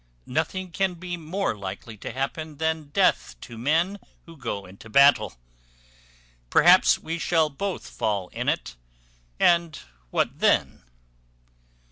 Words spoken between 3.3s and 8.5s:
to men who go into battle. Perhaps we shall both fall in